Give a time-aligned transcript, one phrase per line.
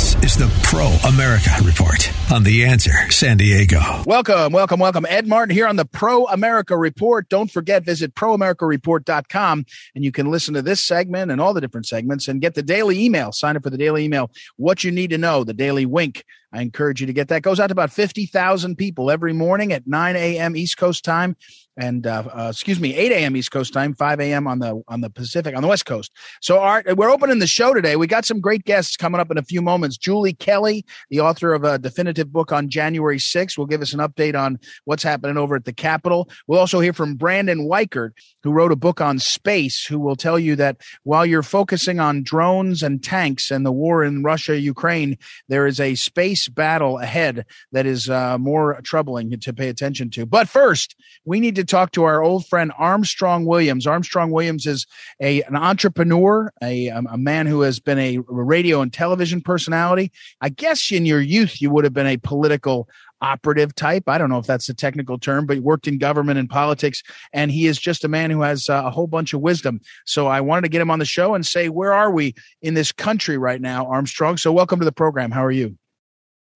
[0.00, 4.02] This is the Pro America Report on The Answer San Diego.
[4.06, 5.04] Welcome, welcome, welcome.
[5.06, 7.28] Ed Martin here on the Pro America Report.
[7.28, 11.84] Don't forget, visit proamericareport.com and you can listen to this segment and all the different
[11.84, 13.30] segments and get the daily email.
[13.30, 14.30] Sign up for the daily email.
[14.56, 16.22] What you need to know, the daily WYNK.
[16.52, 17.42] I encourage you to get that.
[17.42, 20.56] Goes out to about 50,000 people every morning at 9 a.m.
[20.56, 21.36] East Coast time
[21.80, 23.36] and uh, uh, excuse me, 8 a.m.
[23.36, 24.46] East Coast time, 5 a.m.
[24.46, 26.12] on the on the Pacific on the West Coast.
[26.40, 27.96] So, Art, we're opening the show today.
[27.96, 29.96] We got some great guests coming up in a few moments.
[29.96, 34.00] Julie Kelly, the author of a definitive book on January 6th, will give us an
[34.00, 36.28] update on what's happening over at the Capitol.
[36.46, 38.10] We'll also hear from Brandon Weichert,
[38.42, 42.22] who wrote a book on space, who will tell you that while you're focusing on
[42.22, 45.16] drones and tanks and the war in Russia Ukraine,
[45.48, 50.26] there is a space battle ahead that is uh, more troubling to pay attention to.
[50.26, 53.86] But first, we need to talk to our old friend Armstrong Williams.
[53.86, 54.86] Armstrong Williams is
[55.20, 60.12] a an entrepreneur, a a man who has been a radio and television personality.
[60.40, 62.88] I guess in your youth you would have been a political
[63.22, 64.04] operative type.
[64.08, 67.02] I don't know if that's the technical term, but he worked in government and politics,
[67.32, 69.80] and he is just a man who has uh, a whole bunch of wisdom.
[70.06, 72.74] So I wanted to get him on the show and say, where are we in
[72.74, 74.36] this country right now, Armstrong?
[74.36, 75.30] So welcome to the program.
[75.30, 75.76] How are you?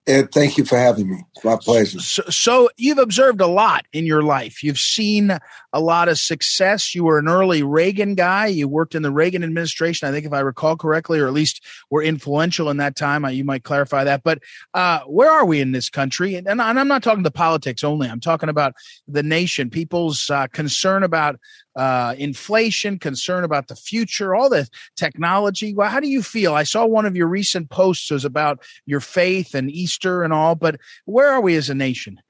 [0.06, 1.24] Ed, thank you for having me.
[1.34, 1.98] It's my pleasure.
[1.98, 4.62] So, so, you've observed a lot in your life.
[4.62, 5.30] You've seen
[5.72, 6.94] a lot of success.
[6.94, 8.48] You were an early Reagan guy.
[8.48, 11.64] You worked in the Reagan administration, I think, if I recall correctly, or at least
[11.88, 13.24] were influential in that time.
[13.30, 14.22] You might clarify that.
[14.22, 14.40] But
[14.74, 16.34] uh, where are we in this country?
[16.34, 18.06] And, and, I'm not talking the politics only.
[18.06, 18.74] I'm talking about
[19.08, 21.40] the nation, people's uh, concern about
[21.76, 25.74] uh, inflation, concern about the future, all the technology.
[25.74, 26.54] Well, how do you feel?
[26.54, 30.54] I saw one of your recent posts was about your faith and Easter and all,
[30.54, 32.20] but where are we as a nation?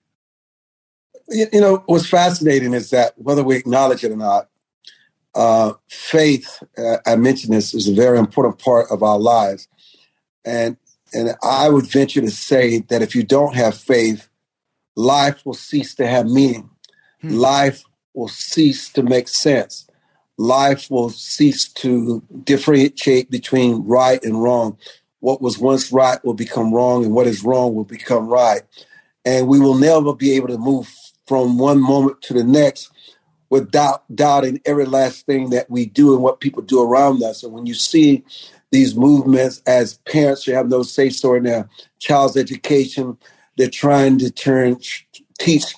[1.29, 4.49] You, you know, what's fascinating is that whether we acknowledge it or not,
[5.35, 9.69] uh, faith, uh, I mentioned this, is a very important part of our lives.
[10.45, 10.77] And,
[11.13, 14.29] and I would venture to say that if you don't have faith,
[14.97, 16.71] life will cease to have meaning.
[17.21, 17.31] Hmm.
[17.31, 19.87] Life will cease to make sense.
[20.37, 24.79] Life will cease to differentiate between right and wrong.
[25.21, 28.63] What was once right will become wrong, and what is wrong will become right.
[29.25, 30.93] And we will never be able to move
[31.27, 32.91] from one moment to the next
[33.49, 37.43] without doubting every last thing that we do and what people do around us.
[37.43, 38.25] And when you see
[38.71, 41.69] these movements as parents, you have no say so in their
[42.01, 43.17] child's education.
[43.57, 44.79] They're trying to turn
[45.39, 45.75] teach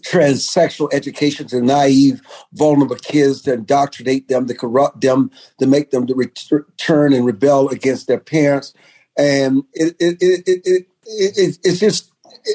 [0.00, 2.20] transsexual education to naive,
[2.52, 7.68] vulnerable kids, to indoctrinate them, to corrupt them, to make them to return and rebel
[7.68, 8.74] against their parents.
[9.16, 12.12] And it, it, it, it, it it's just,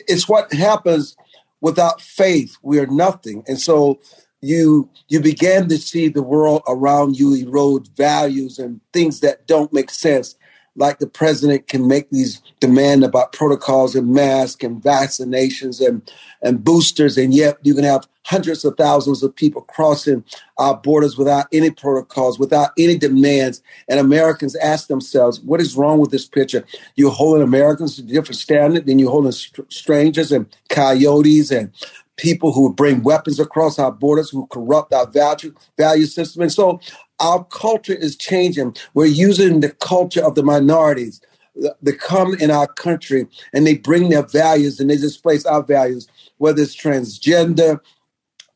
[0.07, 1.15] it's what happens
[1.61, 2.57] without faith.
[2.61, 3.43] We are nothing.
[3.47, 3.99] And so
[4.41, 9.71] you you began to see the world around you erode values and things that don't
[9.71, 10.35] make sense
[10.75, 16.11] like the president can make these demand about protocols and masks and vaccinations and,
[16.41, 20.23] and boosters, and yet you can have hundreds of thousands of people crossing
[20.57, 23.61] our borders without any protocols, without any demands.
[23.89, 26.65] And Americans ask themselves, what is wrong with this picture?
[26.95, 31.71] You're holding Americans to a different standard than you're holding strangers and coyotes and
[32.17, 36.43] people who bring weapons across our borders, who corrupt our value, value system.
[36.43, 36.79] And so
[37.19, 38.75] our culture is changing.
[38.93, 41.21] We're using the culture of the minorities
[41.55, 46.07] that come in our country and they bring their values and they displace our values,
[46.37, 47.79] whether it's transgender,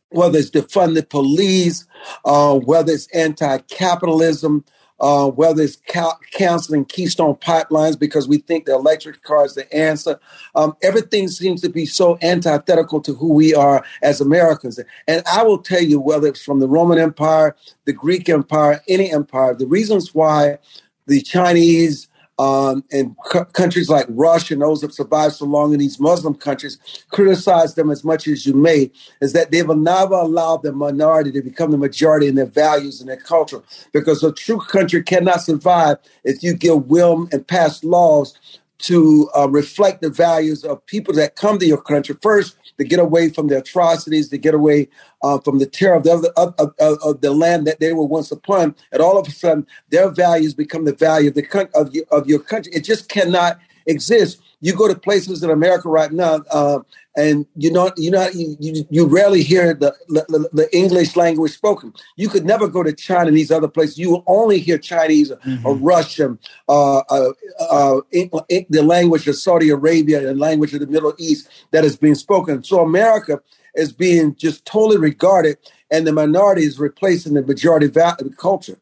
[0.09, 1.85] whether it's defund the police,
[2.25, 4.63] uh, whether it's anti-capitalism,
[4.99, 9.71] uh, whether it's ca- canceling Keystone pipelines because we think the electric car is the
[9.73, 10.19] answer.
[10.55, 14.79] Um, everything seems to be so antithetical to who we are as Americans.
[15.07, 17.55] And I will tell you, whether it's from the Roman Empire,
[17.85, 20.57] the Greek Empire, any empire, the reasons why
[21.05, 22.07] the Chinese,
[22.39, 23.15] um, and
[23.53, 26.77] countries like Russia and those that survived so long in these Muslim countries,
[27.11, 28.91] criticize them as much as you may,
[29.21, 32.99] is that they will never allow the minority to become the majority in their values
[32.99, 33.61] and their culture.
[33.91, 38.37] Because a true country cannot survive if you give will and pass laws
[38.79, 42.15] to uh, reflect the values of people that come to your country.
[42.21, 44.87] First, to get away from the atrocities, to get away
[45.23, 48.31] uh, from the terror of the, of, of, of, the land that they were once
[48.31, 48.75] upon.
[48.91, 52.27] And all of a sudden, their values become the value of the of your, of
[52.27, 52.71] your country.
[52.73, 54.41] It just cannot exist.
[54.59, 56.79] You go to places in America right now, uh,
[57.15, 61.93] and you know you know you, you rarely hear the, the, the English language spoken.
[62.15, 63.97] You could never go to China and these other places.
[63.97, 65.65] You will only hear Chinese mm-hmm.
[65.65, 67.29] or Russian, uh, uh,
[67.59, 72.15] uh, the language of Saudi Arabia and language of the Middle East that is being
[72.15, 72.63] spoken.
[72.63, 73.39] So America
[73.75, 75.57] is being just totally regarded,
[75.91, 78.79] and the minority is replacing the majority va- culture.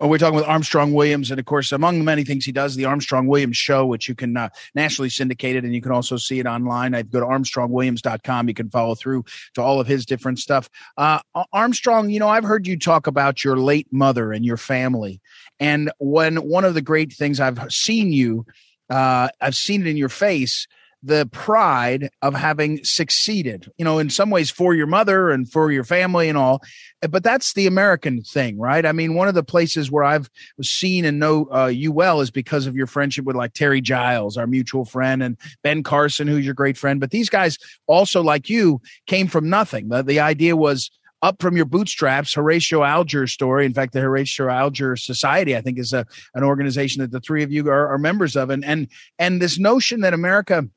[0.00, 2.76] Oh, we're talking with Armstrong Williams, and of course, among the many things he does,
[2.76, 6.38] the Armstrong Williams Show, which you can uh, nationally syndicated, and you can also see
[6.38, 6.94] it online.
[6.94, 8.48] I go to armstrongwilliams.com.
[8.48, 9.24] You can follow through
[9.54, 10.70] to all of his different stuff.
[10.96, 11.20] Uh,
[11.52, 15.20] Armstrong, you know, I've heard you talk about your late mother and your family,
[15.58, 18.46] and when one of the great things I've seen you,
[18.88, 20.66] uh, I've seen it in your face
[21.02, 25.70] the pride of having succeeded, you know, in some ways for your mother and for
[25.70, 26.60] your family and all.
[27.08, 28.84] But that's the American thing, right?
[28.84, 30.28] I mean, one of the places where I've
[30.62, 34.36] seen and know uh, you well is because of your friendship with like Terry Giles,
[34.36, 36.98] our mutual friend, and Ben Carson, who's your great friend.
[36.98, 39.88] But these guys also, like you, came from nothing.
[39.88, 40.90] The, the idea was,
[41.22, 43.64] up from your bootstraps, Horatio Alger story.
[43.64, 47.42] In fact, the Horatio Alger Society, I think, is a, an organization that the three
[47.42, 48.50] of you are, are members of.
[48.50, 48.86] And, and,
[49.18, 50.68] and this notion that America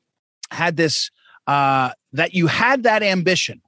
[0.50, 1.10] had this
[1.46, 3.60] uh, that you had that ambition.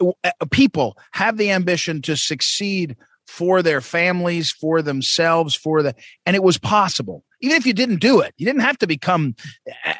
[0.00, 2.96] Uh, people have the ambition to succeed
[3.26, 5.94] for their families, for themselves, for the,
[6.26, 7.24] and it was possible.
[7.40, 9.34] Even if you didn't do it, you didn't have to become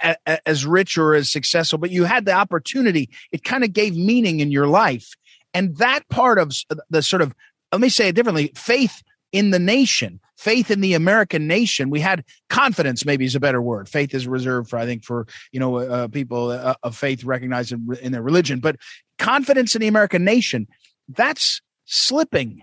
[0.02, 3.10] a, a, as rich or as successful, but you had the opportunity.
[3.32, 5.14] It kind of gave meaning in your life.
[5.52, 6.52] And that part of
[6.90, 7.34] the sort of,
[7.72, 9.02] let me say it differently, faith
[9.34, 11.90] in the nation, faith in the American nation.
[11.90, 13.88] We had confidence, maybe is a better word.
[13.88, 17.72] Faith is reserved for, I think, for you know uh, people uh, of faith recognized
[17.72, 18.76] in, in their religion, but
[19.18, 20.68] confidence in the American nation
[21.08, 22.62] that's slipping,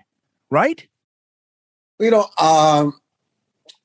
[0.49, 0.87] right?
[1.99, 2.99] You know, um,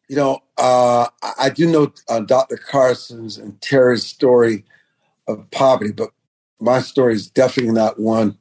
[0.09, 1.09] you know, uh,
[1.39, 2.57] I do know uh, Dr.
[2.57, 4.65] Carson's and Terry's story
[5.27, 6.11] of poverty, but
[6.61, 8.39] my story is definitely not one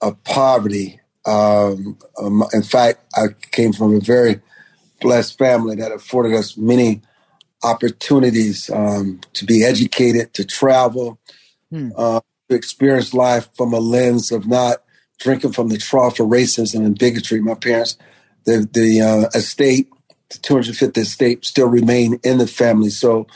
[0.00, 1.00] of poverty.
[1.26, 4.40] Um, um, in fact, I came from a very
[5.00, 7.02] blessed family that afforded us many
[7.62, 11.18] opportunities um, to be educated, to travel,
[11.70, 11.90] hmm.
[11.96, 14.78] uh, to experience life from a lens of not
[15.18, 17.40] drinking from the trough of racism and bigotry.
[17.40, 17.96] My parents,
[18.44, 19.88] the the uh, estate,
[20.30, 22.90] the 250th estate, still remain in the family.
[22.90, 23.26] So,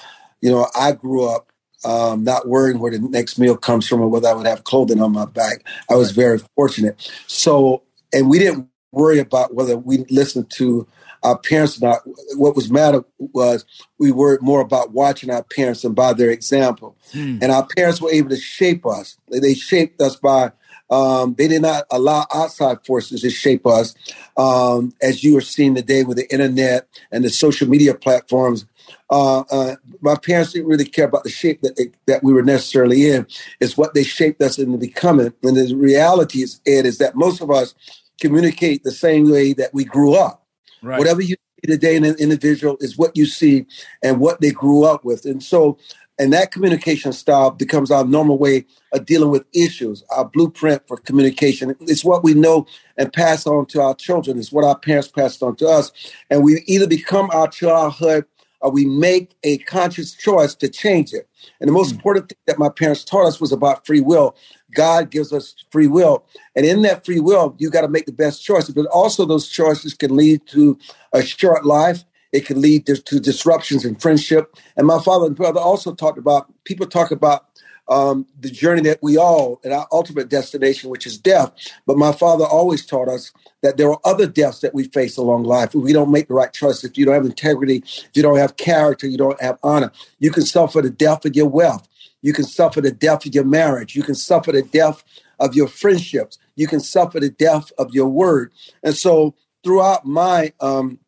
[0.41, 1.50] you know, I grew up
[1.85, 5.00] um, not worrying where the next meal comes from or whether I would have clothing
[5.00, 5.65] on my back.
[5.91, 7.11] I was very fortunate.
[7.27, 7.82] So,
[8.12, 10.87] and we didn't worry about whether we listened to
[11.23, 12.00] our parents or not.
[12.37, 13.65] What was matter was
[13.99, 16.97] we worried more about watching our parents and by their example.
[17.12, 17.38] Hmm.
[17.43, 19.19] And our parents were able to shape us.
[19.29, 20.53] They shaped us by
[20.91, 23.95] um, they did not allow outside forces to shape us,
[24.37, 28.67] um, as you are seeing today with the internet and the social media platforms
[29.11, 32.43] uh, uh, my parents didn't really care about the shape that they, that we were
[32.43, 33.27] necessarily in.
[33.61, 35.33] It's what they shaped us into becoming.
[35.43, 37.75] And the reality is, Ed, is that most of us
[38.21, 40.47] communicate the same way that we grew up.
[40.83, 40.99] Right.
[40.99, 43.67] Whatever you see today in an individual is what you see
[44.03, 45.25] and what they grew up with.
[45.25, 45.79] And so,
[46.20, 50.99] and that communication style becomes our normal way of dealing with issues, our blueprint for
[50.99, 51.75] communication.
[51.81, 52.67] It's what we know
[52.99, 54.38] and pass on to our children.
[54.38, 55.90] It's what our parents passed on to us.
[56.28, 58.26] And we either become our childhood
[58.61, 61.27] or we make a conscious choice to change it.
[61.58, 61.96] And the most hmm.
[61.96, 64.36] important thing that my parents taught us was about free will.
[64.74, 66.27] God gives us free will.
[66.55, 68.74] And in that free will, you got to make the best choices.
[68.74, 70.79] But also, those choices can lead to
[71.15, 72.05] a short life.
[72.32, 74.55] It can lead to, to disruptions in friendship.
[74.77, 77.46] And my father and brother also talked about, people talk about
[77.89, 81.53] um, the journey that we all, and our ultimate destination, which is death.
[81.87, 83.32] But my father always taught us
[83.63, 85.75] that there are other deaths that we face along life.
[85.75, 88.39] If we don't make the right choice, if you don't have integrity, if you don't
[88.39, 91.89] have character, you don't have honor, you can suffer the death of your wealth.
[92.22, 93.96] You can suffer the death of your marriage.
[93.96, 95.03] You can suffer the death
[95.41, 96.39] of your friendships.
[96.55, 98.53] You can suffer the death of your word.
[98.84, 99.34] And so
[99.65, 101.00] throughout my um,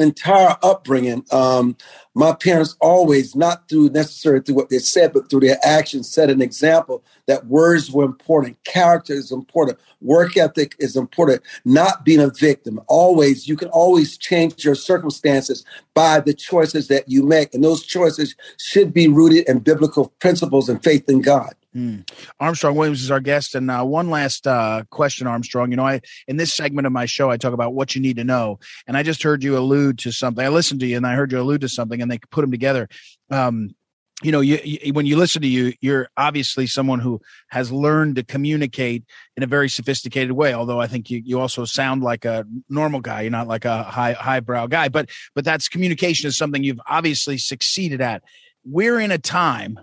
[0.00, 1.76] entire upbringing, um,
[2.14, 6.30] my parents always, not through necessarily through what they said, but through their actions, set
[6.30, 12.20] an example that words were important, character is important, work ethic is important, not being
[12.20, 12.80] a victim.
[12.88, 15.64] Always, you can always change your circumstances
[15.94, 17.54] by the choices that you make.
[17.54, 21.54] And those choices should be rooted in biblical principles and faith in God.
[21.72, 21.98] Hmm.
[22.40, 25.70] Armstrong Williams is our guest, and uh, one last uh, question, Armstrong.
[25.70, 28.16] You know, I in this segment of my show, I talk about what you need
[28.16, 30.44] to know, and I just heard you allude to something.
[30.44, 32.50] I listened to you, and I heard you allude to something, and they put them
[32.50, 32.88] together.
[33.30, 33.74] Um,
[34.22, 38.16] you know, you, you, when you listen to you, you're obviously someone who has learned
[38.16, 39.04] to communicate
[39.36, 40.52] in a very sophisticated way.
[40.52, 43.22] Although I think you, you also sound like a normal guy.
[43.22, 47.38] You're not like a high highbrow guy, but but that's communication is something you've obviously
[47.38, 48.22] succeeded at.
[48.64, 49.80] We're in a time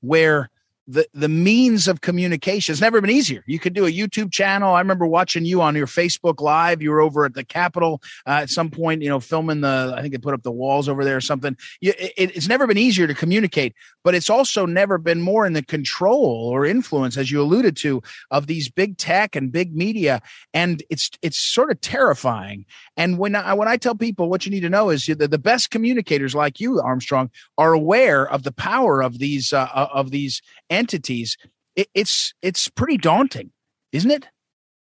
[0.00, 0.48] where
[0.86, 3.44] the the means of communication has never been easier.
[3.46, 4.74] You could do a YouTube channel.
[4.74, 6.82] I remember watching you on your Facebook Live.
[6.82, 9.94] You were over at the Capitol uh, at some point, you know, filming the.
[9.96, 11.56] I think they put up the walls over there or something.
[11.80, 15.52] You, it, it's never been easier to communicate, but it's also never been more in
[15.52, 20.20] the control or influence, as you alluded to, of these big tech and big media.
[20.52, 22.66] And it's it's sort of terrifying.
[22.96, 25.38] And when I when I tell people what you need to know is that the
[25.38, 30.42] best communicators like you, Armstrong, are aware of the power of these uh, of these
[30.72, 31.36] entities,
[31.76, 33.50] it, it's it's pretty daunting,
[33.92, 34.26] isn't it?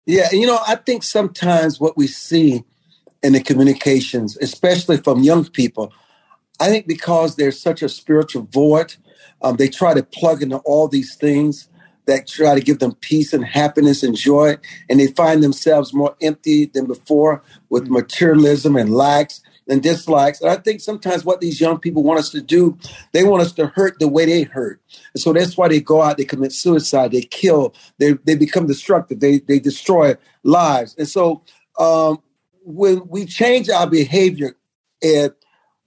[0.05, 2.63] Yeah, you know, I think sometimes what we see
[3.21, 5.93] in the communications, especially from young people,
[6.59, 8.95] I think because there's such a spiritual void,
[9.41, 11.69] um, they try to plug into all these things
[12.05, 14.57] that try to give them peace and happiness and joy,
[14.89, 17.91] and they find themselves more empty than before with mm.
[17.91, 20.41] materialism and lacks and dislikes.
[20.41, 22.77] And I think sometimes what these young people want us to do,
[23.11, 24.81] they want us to hurt the way they hurt.
[25.13, 28.67] And so that's why they go out, they commit suicide, they kill, they, they become
[28.67, 30.95] destructive, they, they destroy lives.
[30.97, 31.43] And so
[31.77, 32.21] um,
[32.63, 34.55] when we change our behavior,
[35.01, 35.31] and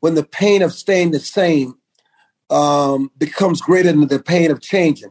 [0.00, 1.74] when the pain of staying the same
[2.50, 5.10] um, becomes greater than the pain of changing,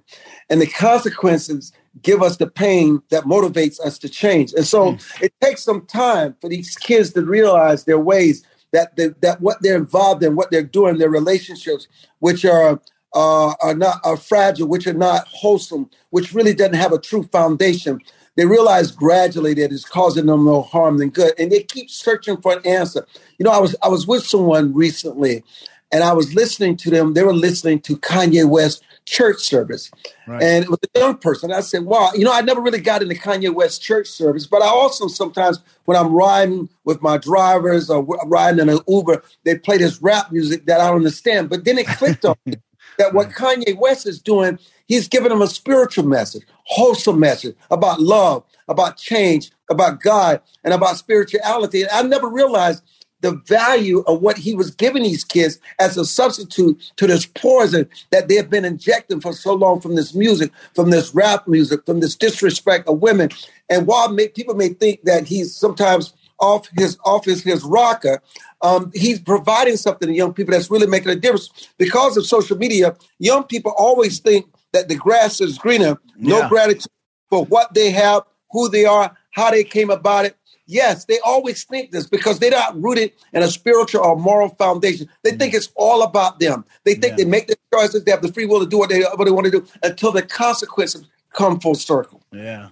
[0.49, 4.53] and the consequences give us the pain that motivates us to change.
[4.53, 5.21] And so mm.
[5.21, 9.61] it takes some time for these kids to realize their ways that they, that what
[9.61, 11.87] they're involved in, what they're doing, their relationships,
[12.19, 12.81] which are
[13.13, 17.23] uh, are not are fragile, which are not wholesome, which really doesn't have a true
[17.23, 17.99] foundation.
[18.37, 22.37] They realize gradually that it's causing them no harm than good, and they keep searching
[22.37, 23.05] for an answer.
[23.37, 25.43] You know, I was I was with someone recently,
[25.91, 27.13] and I was listening to them.
[27.13, 29.91] They were listening to Kanye West church service.
[30.27, 30.41] Right.
[30.41, 31.51] And it was a young person.
[31.51, 34.61] I said, wow, you know, I never really got into Kanye West church service, but
[34.61, 39.57] I also sometimes when I'm riding with my drivers or riding in an Uber, they
[39.57, 41.49] play this rap music that I don't understand.
[41.49, 42.55] But then it clicked on me
[42.97, 47.99] that what Kanye West is doing, he's giving them a spiritual message, wholesome message about
[47.99, 51.81] love, about change, about God, and about spirituality.
[51.81, 52.83] And I never realized
[53.21, 57.87] the value of what he was giving these kids as a substitute to this poison
[58.11, 61.85] that they have been injecting for so long from this music, from this rap music,
[61.85, 63.29] from this disrespect of women.
[63.69, 68.21] And while may, people may think that he's sometimes off his off his, his rocker,
[68.61, 71.69] um, he's providing something to young people that's really making a difference.
[71.77, 75.97] Because of social media, young people always think that the grass is greener.
[76.17, 76.49] No yeah.
[76.49, 76.91] gratitude
[77.29, 80.35] for what they have, who they are, how they came about it.
[80.71, 85.09] Yes, they always think this because they're not rooted in a spiritual or moral foundation.
[85.21, 86.63] They think it's all about them.
[86.85, 87.15] They think yeah.
[87.17, 88.05] they make their choices.
[88.05, 90.13] They have the free will to do what they, what they want to do until
[90.13, 92.21] the consequences come full circle.
[92.31, 92.69] Yeah.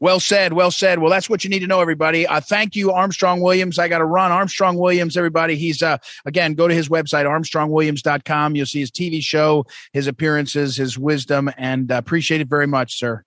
[0.00, 0.54] Well said.
[0.54, 1.00] Well said.
[1.00, 2.26] Well, that's what you need to know, everybody.
[2.26, 3.78] Uh, thank you, Armstrong Williams.
[3.78, 4.32] I got to run.
[4.32, 5.54] Armstrong Williams, everybody.
[5.54, 8.56] He's, uh, again, go to his website, armstrongwilliams.com.
[8.56, 12.98] You'll see his TV show, his appearances, his wisdom, and uh, appreciate it very much,
[12.98, 13.24] sir.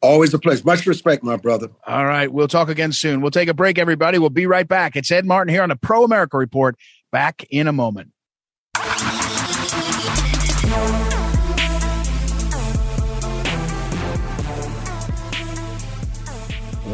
[0.00, 0.62] Always a pleasure.
[0.64, 1.68] Much respect, my brother.
[1.84, 2.32] All right.
[2.32, 3.20] We'll talk again soon.
[3.20, 4.18] We'll take a break, everybody.
[4.18, 4.94] We'll be right back.
[4.94, 6.76] It's Ed Martin here on the Pro America Report.
[7.10, 8.12] Back in a moment.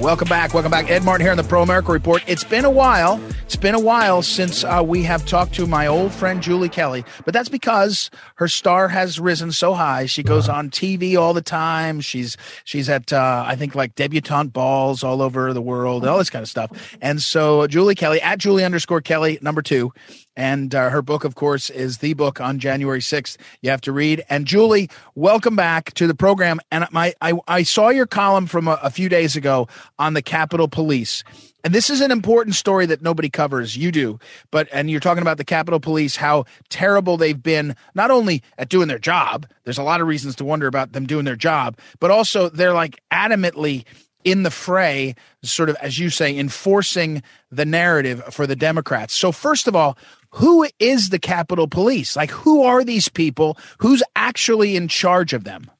[0.00, 0.54] Welcome back.
[0.54, 0.90] Welcome back.
[0.90, 2.22] Ed Martin here on the Pro America Report.
[2.26, 3.20] It's been a while.
[3.44, 7.04] It's been a while since uh, we have talked to my old friend Julie Kelly,
[7.26, 10.06] but that's because her star has risen so high.
[10.06, 12.00] She goes on TV all the time.
[12.00, 16.16] She's she's at uh, I think like debutante balls all over the world, and all
[16.16, 16.96] this kind of stuff.
[17.02, 19.92] And so Julie Kelly at Julie underscore Kelly number two
[20.36, 23.36] and uh, her book, of course, is the book on January 6th.
[23.62, 24.24] You have to read.
[24.28, 26.60] And Julie, welcome back to the program.
[26.72, 30.22] And my, I, I saw your column from a, a few days ago on the
[30.22, 31.22] Capitol Police.
[31.64, 33.76] And this is an important story that nobody covers.
[33.76, 34.18] You do.
[34.50, 38.68] But, and you're talking about the Capitol Police, how terrible they've been, not only at
[38.68, 41.78] doing their job, there's a lot of reasons to wonder about them doing their job,
[42.00, 43.84] but also they're like adamantly
[44.24, 49.14] in the fray, sort of, as you say, enforcing the narrative for the Democrats.
[49.14, 49.98] So, first of all,
[50.30, 52.16] who is the Capitol Police?
[52.16, 53.58] Like, who are these people?
[53.78, 55.70] Who's actually in charge of them?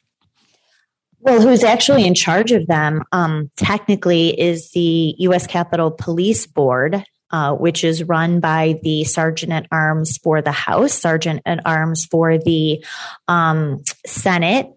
[1.25, 5.47] Well, who's actually in charge of them um, technically is the U.S.
[5.47, 10.93] Capitol Police Board, uh, which is run by the Sergeant at Arms for the House,
[10.93, 12.85] Sergeant at Arms for the
[13.27, 14.69] um, Senate,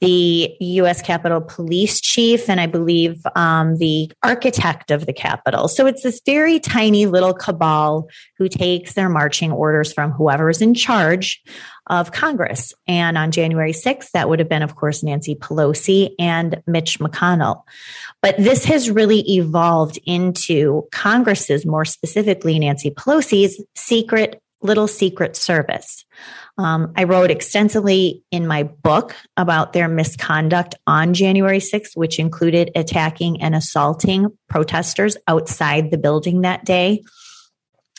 [0.00, 1.00] the U.S.
[1.00, 5.68] Capitol Police Chief, and I believe um, the architect of the Capitol.
[5.68, 10.60] So it's this very tiny little cabal who takes their marching orders from whoever is
[10.60, 11.42] in charge
[11.86, 12.74] of Congress.
[12.86, 17.62] And on January 6th, that would have been, of course, Nancy Pelosi and Mitch McConnell.
[18.22, 26.04] But this has really evolved into Congress's, more specifically, Nancy Pelosi's secret, little secret service.
[26.58, 32.70] Um, I wrote extensively in my book about their misconduct on January 6th, which included
[32.74, 37.02] attacking and assaulting protesters outside the building that day.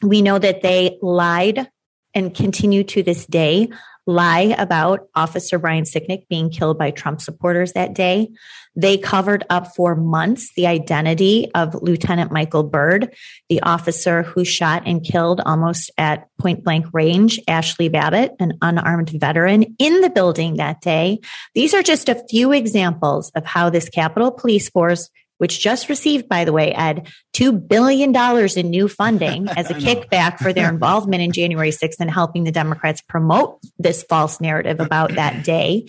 [0.04, 1.70] We know that they lied
[2.14, 3.70] and continue to this day
[4.08, 8.30] lie about Officer Brian Sicknick being killed by Trump supporters that day.
[8.76, 13.14] They covered up for months the identity of Lieutenant Michael Byrd,
[13.50, 19.10] the officer who shot and killed almost at point blank range Ashley Babbitt, an unarmed
[19.10, 21.20] veteran in the building that day.
[21.54, 26.28] These are just a few examples of how this Capitol Police Force which just received,
[26.28, 28.16] by the way, Ed, $2 billion
[28.58, 32.52] in new funding as a kickback for their involvement in January 6th and helping the
[32.52, 35.88] Democrats promote this false narrative about that day.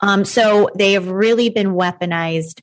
[0.00, 2.60] Um, so they have really been weaponized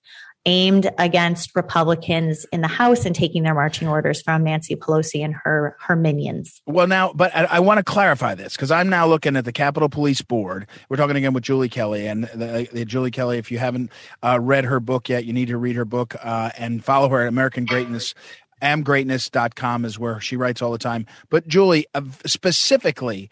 [0.48, 5.36] aimed against Republicans in the House and taking their marching orders from Nancy Pelosi and
[5.36, 6.62] her her minions.
[6.66, 9.52] Well, now, but I, I want to clarify this because I'm now looking at the
[9.52, 10.66] Capitol Police Board.
[10.90, 13.38] We're talking again with Julie Kelly, and the, the Julie Kelly.
[13.38, 13.92] If you haven't
[14.24, 17.22] uh, read her book yet, you need to read her book uh, and follow her
[17.22, 18.16] at American Greatness
[18.60, 21.06] amgreatness.com is where she writes all the time.
[21.30, 23.30] But Julie, uh, specifically,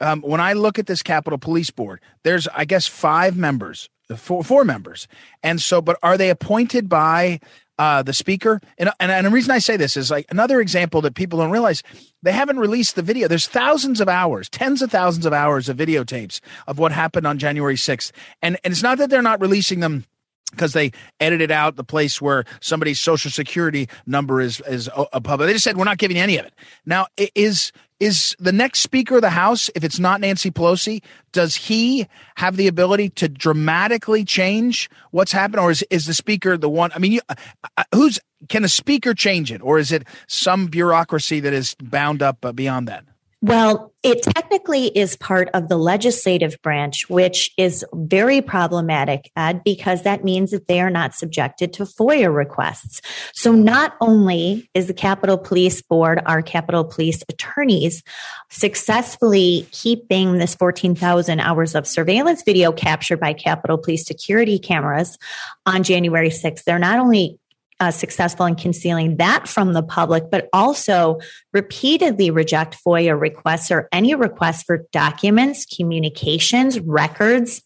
[0.00, 4.42] um, when I look at this Capitol Police Board, there's, I guess, five members four,
[4.42, 5.08] four members.
[5.42, 7.40] And so, but are they appointed by
[7.78, 8.60] uh, the speaker?
[8.78, 11.50] And, and, and the reason I say this is like another example that people don't
[11.50, 11.82] realize
[12.22, 13.28] they haven't released the video.
[13.28, 17.38] There's thousands of hours, tens of thousands of hours of videotapes of what happened on
[17.38, 18.12] January 6th.
[18.42, 20.04] And, and it's not that they're not releasing them
[20.50, 25.46] because they edited out the place where somebody's social security number is is a public.
[25.48, 26.54] They just said we're not giving any of it.
[26.86, 31.02] Now, is is the next Speaker of the House, if it's not Nancy Pelosi,
[31.32, 36.56] does he have the ability to dramatically change what's happened, or is is the Speaker
[36.56, 36.90] the one?
[36.94, 37.34] I mean, you, uh,
[37.76, 42.22] uh who's can a Speaker change it, or is it some bureaucracy that is bound
[42.22, 43.04] up uh, beyond that?
[43.40, 50.02] Well, it technically is part of the legislative branch, which is very problematic, Ed, because
[50.02, 53.00] that means that they are not subjected to FOIA requests.
[53.34, 58.02] So not only is the Capitol Police Board, our Capitol Police attorneys,
[58.50, 65.16] successfully keeping this 14,000 hours of surveillance video captured by Capitol Police security cameras
[65.64, 67.38] on January 6th, they're not only
[67.80, 71.20] uh, successful in concealing that from the public, but also
[71.52, 77.62] repeatedly reject FOIA requests or any requests for documents, communications, records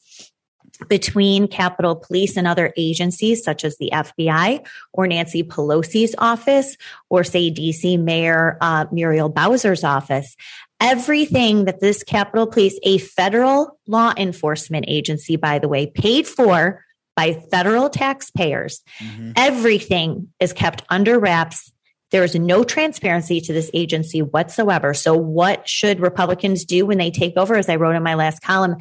[0.88, 6.76] between Capitol Police and other agencies such as the FBI or Nancy Pelosi's office
[7.08, 10.36] or say DC Mayor uh, Muriel Bowser's office.
[10.80, 16.84] Everything that this Capitol Police, a federal law enforcement agency, by the way, paid for
[17.16, 18.82] by federal taxpayers.
[18.98, 19.32] Mm-hmm.
[19.36, 21.72] Everything is kept under wraps.
[22.10, 24.94] There is no transparency to this agency whatsoever.
[24.94, 27.56] So, what should Republicans do when they take over?
[27.56, 28.76] As I wrote in my last column,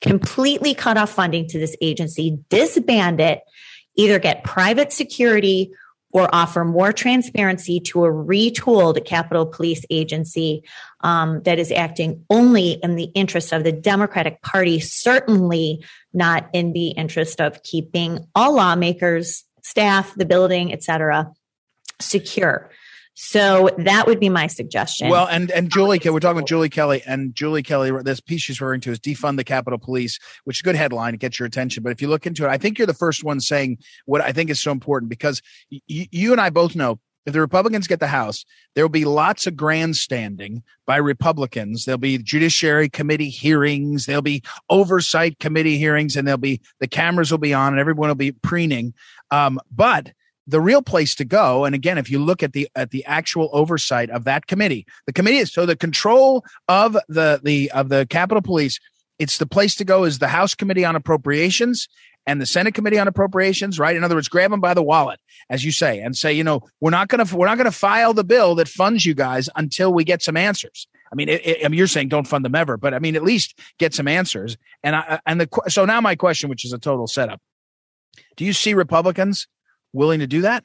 [0.00, 3.40] completely cut off funding to this agency, disband it,
[3.96, 5.72] either get private security
[6.16, 10.64] or offer more transparency to a retooled Capitol Police agency
[11.02, 16.72] um, that is acting only in the interest of the Democratic Party, certainly not in
[16.72, 21.30] the interest of keeping all lawmakers, staff, the building, et cetera,
[22.00, 22.70] secure.
[23.18, 25.08] So that would be my suggestion.
[25.08, 27.90] Well, and and Julie, we're talking with Julie Kelly, and Julie Kelly.
[28.02, 31.12] This piece she's referring to is defund the Capitol Police, which is a good headline
[31.14, 31.82] to get your attention.
[31.82, 34.32] But if you look into it, I think you're the first one saying what I
[34.32, 35.40] think is so important because
[35.72, 39.06] y- you and I both know if the Republicans get the House, there will be
[39.06, 41.86] lots of grandstanding by Republicans.
[41.86, 47.30] There'll be Judiciary Committee hearings, there'll be oversight committee hearings, and there'll be the cameras
[47.30, 48.92] will be on, and everyone will be preening.
[49.30, 50.12] Um, but
[50.46, 53.50] the real place to go and again if you look at the at the actual
[53.52, 58.06] oversight of that committee the committee is so the control of the the of the
[58.08, 58.78] capitol police
[59.18, 61.88] it's the place to go is the house committee on appropriations
[62.26, 65.20] and the senate committee on appropriations right in other words grab them by the wallet
[65.50, 67.76] as you say and say you know we're not going to we're not going to
[67.76, 71.46] file the bill that funds you guys until we get some answers I mean, it,
[71.46, 73.94] it, I mean, you're saying don't fund them ever, but I mean, at least get
[73.94, 74.56] some answers.
[74.82, 77.40] And I, and the so now my question, which is a total setup,
[78.36, 79.46] do you see Republicans
[79.96, 80.64] willing to do that?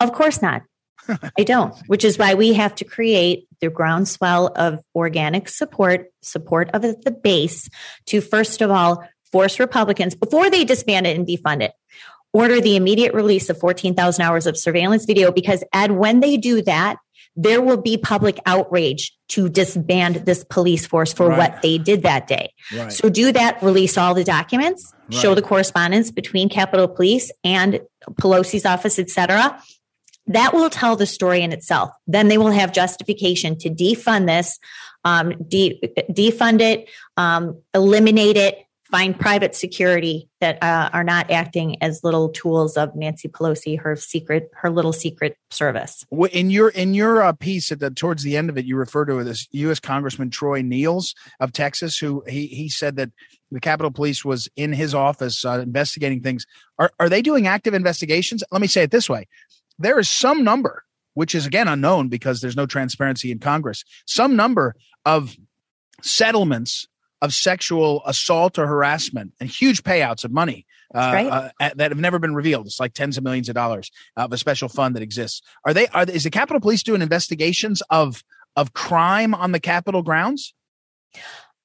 [0.00, 0.62] Of course not.
[1.38, 6.70] I don't, which is why we have to create the groundswell of organic support, support
[6.72, 7.68] of the base
[8.06, 11.72] to first of all force Republicans before they disband it and defund it.
[12.32, 16.60] Order the immediate release of 14,000 hours of surveillance video because, Ed, when they do
[16.62, 16.96] that,
[17.36, 21.38] there will be public outrage to disband this police force for right.
[21.38, 22.52] what they did that day.
[22.74, 22.90] Right.
[22.90, 25.14] So do that, release all the documents, right.
[25.14, 27.80] show the correspondence between Capitol Police and
[28.12, 29.62] Pelosi's office, etc.
[30.28, 31.90] That will tell the story in itself.
[32.06, 34.58] Then they will have justification to defund this,
[35.04, 35.78] um, de-
[36.10, 42.28] defund it, um, eliminate it, find private security that uh, are not acting as little
[42.28, 46.04] tools of Nancy Pelosi, her secret, her little secret service.
[46.32, 49.04] In your in your uh, piece at the towards the end of it, you refer
[49.04, 49.80] to this U.S.
[49.80, 53.10] Congressman Troy Nehls of Texas, who he he said that
[53.50, 56.46] the Capitol Police was in his office uh, investigating things.
[56.78, 58.44] Are are they doing active investigations?
[58.50, 59.26] Let me say it this way:
[59.78, 64.36] there is some number, which is again unknown because there's no transparency in Congress, some
[64.36, 65.36] number of
[66.02, 66.86] settlements
[67.22, 72.18] of sexual assault or harassment and huge payouts of money uh, uh, that have never
[72.18, 72.66] been revealed.
[72.66, 75.42] It's like tens of millions of dollars of a special fund that exists.
[75.64, 75.86] Are they?
[75.88, 78.22] Are is the Capitol Police doing investigations of
[78.54, 80.54] of crime on the Capitol grounds?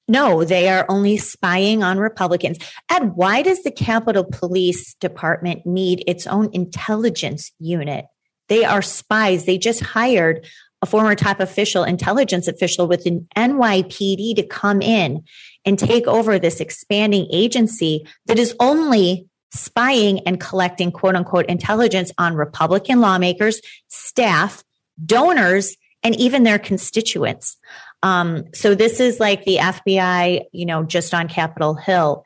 [0.08, 2.58] No, they are only spying on Republicans.
[2.90, 8.06] And why does the Capitol Police Department need its own intelligence unit?
[8.48, 9.44] They are spies.
[9.44, 10.46] They just hired
[10.82, 15.22] a former top official, intelligence official with an NYPD to come in
[15.64, 22.10] and take over this expanding agency that is only spying and collecting quote unquote intelligence
[22.18, 24.64] on Republican lawmakers, staff,
[25.04, 27.56] donors, and even their constituents.
[28.02, 32.24] Um, so this is like the FBI, you know, just on Capitol Hill.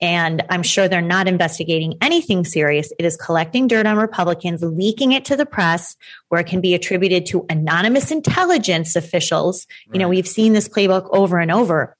[0.00, 2.92] And I'm sure they're not investigating anything serious.
[2.98, 5.96] It is collecting dirt on Republicans, leaking it to the press
[6.28, 9.66] where it can be attributed to anonymous intelligence officials.
[9.88, 9.94] Right.
[9.94, 11.96] You know, we've seen this playbook over and over,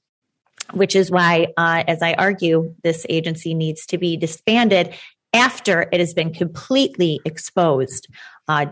[0.73, 4.95] which is why, uh, as I argue, this agency needs to be disbanded
[5.33, 8.09] after it has been completely exposed.
[8.47, 8.67] Uh,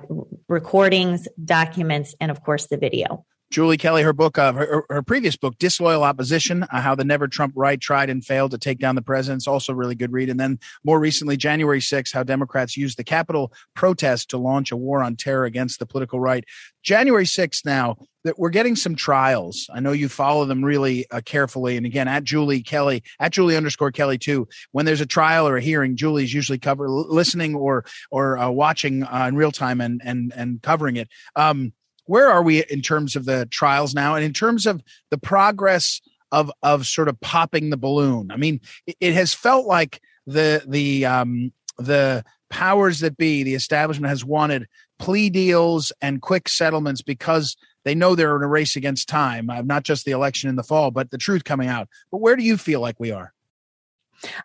[0.48, 3.26] recordings, documents, and of course the video.
[3.50, 7.28] Julie Kelly, her book, uh, her, her previous book, Disloyal Opposition, uh, How the Never
[7.28, 9.40] Trump Right Tried and Failed to Take Down the President.
[9.40, 10.28] It's also a really good read.
[10.28, 14.76] And then more recently, January 6th, How Democrats Used the Capitol Protest to Launch a
[14.76, 16.44] War on Terror Against the Political Right.
[16.82, 19.70] January 6th now, that we're getting some trials.
[19.72, 21.76] I know you follow them really uh, carefully.
[21.76, 24.48] And again, at Julie Kelly, at Julie underscore Kelly too.
[24.72, 29.04] When there's a trial or a hearing, Julie's usually cover listening or or uh, watching
[29.04, 31.08] uh, in real time and and and covering it.
[31.36, 31.72] Um,
[32.06, 34.14] where are we in terms of the trials now?
[34.14, 36.00] And in terms of the progress
[36.32, 38.60] of of sort of popping the balloon i mean
[39.00, 44.66] it, has felt like the the um the powers that be the establishment has wanted
[44.98, 49.62] plea deals and quick settlements because they know they're in a race against time uh,
[49.62, 51.88] not just the election in the fall but the truth coming out.
[52.10, 53.32] But where do you feel like we are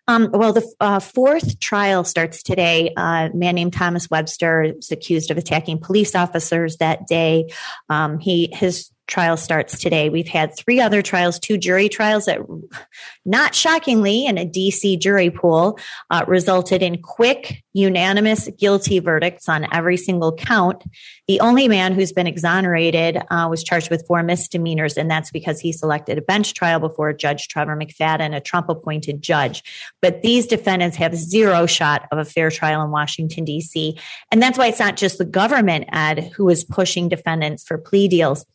[0.08, 2.94] um, well, the uh, fourth trial starts today.
[2.96, 7.52] Uh, a man named Thomas Webster is accused of attacking police officers that day.
[7.90, 10.10] Um, he his trial starts today.
[10.10, 12.40] We've had three other trials, two jury trials that,
[13.26, 15.78] not shockingly, in a DC jury pool,
[16.10, 20.84] uh, resulted in quick, unanimous guilty verdicts on every single count.
[21.28, 25.60] The only man who's been exonerated uh, was charged with four misdemeanors, and that's because
[25.60, 29.62] he selected a bench trial before Judge Trevor McFadden, a Trump appointed judge.
[30.02, 34.00] But these defendants have zero shot of a fair trial in Washington, D.C.
[34.32, 38.08] And that's why it's not just the government, Ed, who is pushing defendants for plea
[38.08, 38.46] deals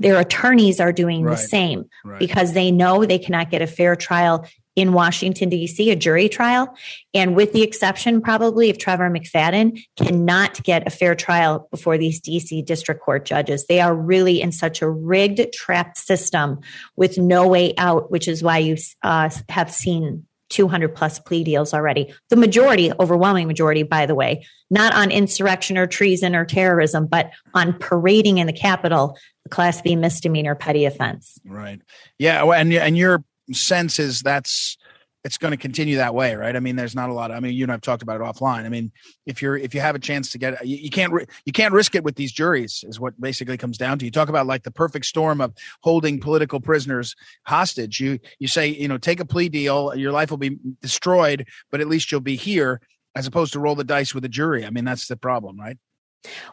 [0.00, 1.32] their attorneys are doing right.
[1.32, 2.18] the same right.
[2.18, 6.76] because they know they cannot get a fair trial in Washington, D.C., a jury trial.
[7.12, 12.20] And with the exception, probably, of Trevor McFadden cannot get a fair trial before these
[12.20, 12.62] D.C.
[12.62, 13.66] district court judges.
[13.66, 16.60] They are really in such a rigged, trapped system
[16.96, 21.74] with no way out, which is why you uh, have seen 200 plus plea deals
[21.74, 22.14] already.
[22.30, 27.32] The majority, overwhelming majority, by the way, not on insurrection or treason or terrorism, but
[27.54, 31.38] on parading in the Capitol, the class B misdemeanor petty offense.
[31.44, 31.80] Right.
[32.18, 32.44] Yeah.
[32.44, 34.78] And, and your sense is that's
[35.24, 36.54] it's going to continue that way, right?
[36.54, 37.30] I mean, there's not a lot.
[37.30, 38.66] Of, I mean, you and I've talked about it offline.
[38.66, 38.92] I mean,
[39.24, 41.12] if you're if you have a chance to get, uh, you, you can't
[41.46, 44.04] you can't risk it with these juries, is what basically comes down to.
[44.04, 48.00] You talk about like the perfect storm of holding political prisoners hostage.
[48.00, 51.80] You you say, you know, take a plea deal, your life will be destroyed, but
[51.80, 52.80] at least you'll be here,
[53.16, 54.66] as opposed to roll the dice with a jury.
[54.66, 55.78] I mean, that's the problem, right?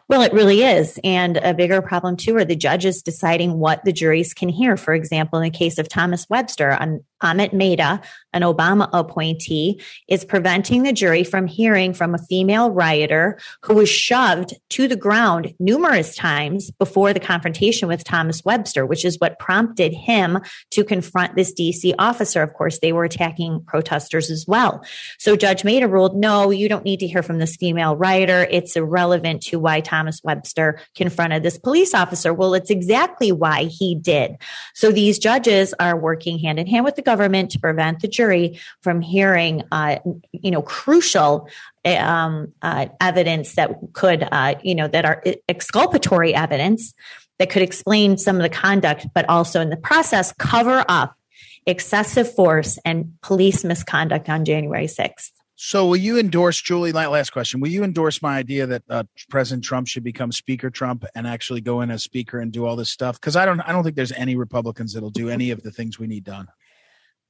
[0.08, 0.98] Well, it really is.
[1.02, 4.76] And a bigger problem, too, are the judges deciding what the juries can hear.
[4.76, 8.00] For example, in the case of Thomas Webster, on Amit Mehta,
[8.32, 13.88] an Obama appointee, is preventing the jury from hearing from a female rioter who was
[13.88, 19.38] shoved to the ground numerous times before the confrontation with Thomas Webster, which is what
[19.38, 20.38] prompted him
[20.70, 22.42] to confront this DC officer.
[22.42, 24.84] Of course, they were attacking protesters as well.
[25.18, 28.48] So Judge Mehta ruled, no, you don't need to hear from this female rioter.
[28.50, 32.34] It's irrelevant to why Thomas Webster confronted this police officer.
[32.34, 34.36] Well, it's exactly why he did.
[34.74, 38.58] So these judges are working hand in hand with the government to prevent the jury
[38.80, 39.98] from hearing, uh,
[40.32, 41.48] you know, crucial
[41.84, 46.94] um, uh, evidence that could, uh, you know, that are exculpatory evidence
[47.38, 51.16] that could explain some of the conduct, but also in the process cover up
[51.66, 55.30] excessive force and police misconduct on January 6th.
[55.64, 56.90] So, will you endorse Julie?
[56.90, 61.04] Last question: Will you endorse my idea that uh, President Trump should become Speaker Trump
[61.14, 63.20] and actually go in as Speaker and do all this stuff?
[63.20, 66.00] Because I don't, I don't think there's any Republicans that'll do any of the things
[66.00, 66.48] we need done.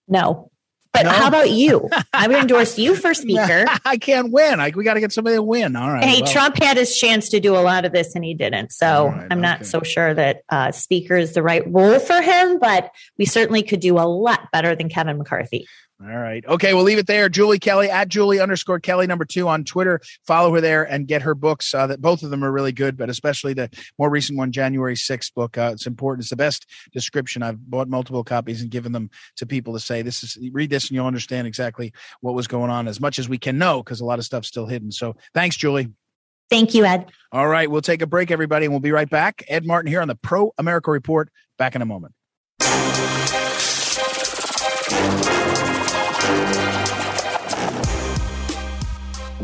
[0.09, 0.51] No,
[0.93, 1.11] but no?
[1.11, 1.89] how about you?
[2.13, 3.65] I would endorse you for speaker.
[3.85, 4.61] I can't win.
[4.61, 5.75] I, we got to get somebody to win.
[5.75, 6.05] All right.
[6.05, 6.33] Hey, well.
[6.33, 8.73] Trump had his chance to do a lot of this and he didn't.
[8.73, 12.59] So right, I'm not so sure that uh, speaker is the right role for him,
[12.59, 15.67] but we certainly could do a lot better than Kevin McCarthy.
[16.05, 16.45] All right.
[16.45, 16.75] Okay.
[16.75, 17.29] We'll leave it there.
[17.29, 20.01] Julie Kelly at Julie underscore Kelly number two on Twitter.
[20.27, 21.73] Follow her there and get her books.
[21.73, 24.97] Uh, that both of them are really good, but especially the more recent one, January
[24.97, 25.57] 6th book.
[25.57, 26.25] Uh, it's important.
[26.25, 27.45] It's the best description.
[27.45, 30.89] I've bought multiple copies and given them to people to say, this is read this
[30.89, 34.01] and you'll understand exactly what was going on as much as we can know because
[34.01, 34.91] a lot of stuff's still hidden.
[34.91, 35.93] So thanks, Julie.
[36.51, 37.11] Thank you, Ed.
[37.31, 37.71] All right.
[37.71, 39.45] We'll take a break, everybody, and we'll be right back.
[39.49, 41.31] Ed Martin here on the Pro America Report.
[41.57, 42.13] Back in a moment.
[46.23, 46.82] Thank you.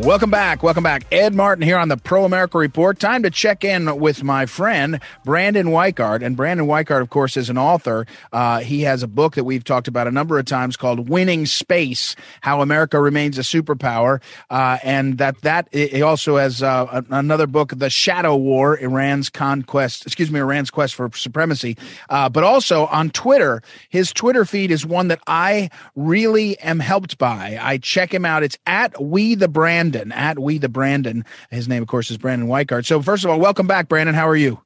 [0.03, 0.63] Welcome back.
[0.63, 1.07] Welcome back.
[1.11, 3.01] Ed Martin here on the Pro America Report.
[3.01, 6.25] Time to check in with my friend, Brandon Weichert.
[6.25, 8.07] And Brandon Weichert, of course, is an author.
[8.33, 11.47] Uh, he has a book that we've talked about a number of times called Winning
[11.47, 14.23] Space How America Remains a Superpower.
[14.49, 20.07] Uh, and that, that he also has uh, another book, The Shadow War Iran's Conquest,
[20.07, 21.77] excuse me, Iran's Quest for Supremacy.
[22.09, 27.19] Uh, but also on Twitter, his Twitter feed is one that I really am helped
[27.19, 27.59] by.
[27.61, 28.45] I check him out.
[28.45, 31.25] It's at We the Brand Brandon at We the Brandon.
[31.51, 32.87] His name, of course, is Brandon Weichert.
[32.87, 34.15] So, first of all, welcome back, Brandon.
[34.15, 34.61] How are you?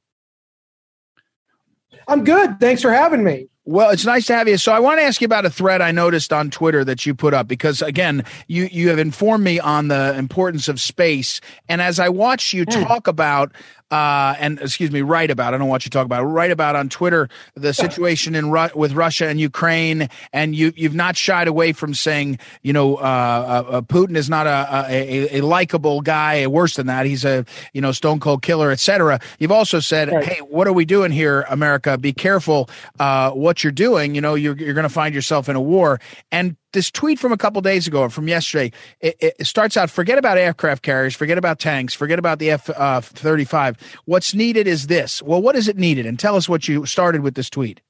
[2.07, 2.59] I'm good.
[2.59, 3.47] Thanks for having me.
[3.65, 4.57] Well, it's nice to have you.
[4.57, 7.15] So I want to ask you about a thread I noticed on Twitter that you
[7.15, 11.81] put up because again, you you have informed me on the importance of space and
[11.81, 12.83] as I watch you hmm.
[12.83, 13.53] talk about
[13.93, 15.53] uh, and excuse me, write about.
[15.53, 16.23] I don't want you to talk about.
[16.23, 20.95] Write about on Twitter the situation in Ru- with Russia and Ukraine, and you you've
[20.95, 25.37] not shied away from saying, you know, uh, uh, uh Putin is not a a,
[25.37, 26.47] a likable guy.
[26.47, 29.19] Worse than that, he's a you know stone cold killer, etc.
[29.37, 30.23] You've also said, right.
[30.23, 31.95] hey, what are we doing here, America?
[31.95, 34.15] Be careful uh, what you're doing.
[34.15, 35.99] You know, you're you're going to find yourself in a war.
[36.31, 40.17] And this tweet from a couple days ago, from yesterday, it, it, starts out: forget
[40.17, 43.77] about aircraft carriers, forget about tanks, forget about the F uh, thirty five.
[44.05, 45.21] What's needed is this.
[45.21, 46.05] Well, what is it needed?
[46.05, 47.81] And tell us what you started with this tweet.